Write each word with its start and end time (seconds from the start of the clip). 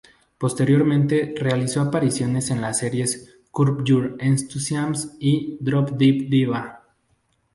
Posteriormente 0.39 1.35
realizó 1.37 1.79
apariciones 1.79 2.49
en 2.49 2.59
las 2.59 2.79
series 2.79 3.37
"Curb 3.51 3.83
Your 3.83 4.17
Enthusiasm" 4.19 5.11
y 5.19 5.57
"Drop 5.63 5.91
Dead 5.91 6.27
Diva". 6.27 6.81